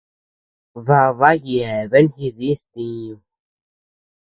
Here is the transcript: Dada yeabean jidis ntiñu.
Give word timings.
Dada 0.85 1.29
yeabean 1.47 2.05
jidis 2.15 2.59
ntiñu. 2.69 3.15